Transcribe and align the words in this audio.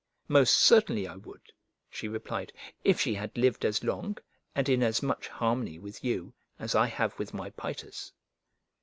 "Most 0.27 0.57
certainly 0.57 1.05
I 1.07 1.15
would," 1.15 1.51
she 1.91 2.07
replied, 2.07 2.51
"if 2.83 2.99
she 2.99 3.13
had 3.13 3.37
lived 3.37 3.63
as 3.63 3.83
long, 3.83 4.17
and 4.55 4.67
in 4.67 4.81
as 4.81 5.03
much 5.03 5.27
harmony 5.27 5.77
with 5.77 6.03
you, 6.03 6.33
as 6.57 6.73
I 6.73 6.87
have 6.87 7.19
with 7.19 7.35
my 7.35 7.51
Paetus." 7.51 8.11